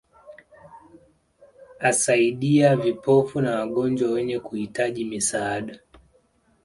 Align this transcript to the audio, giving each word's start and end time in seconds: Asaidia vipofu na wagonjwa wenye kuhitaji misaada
Asaidia 1.79 2.75
vipofu 2.75 3.41
na 3.41 3.59
wagonjwa 3.59 4.11
wenye 4.11 4.39
kuhitaji 4.39 5.05
misaada 5.05 5.79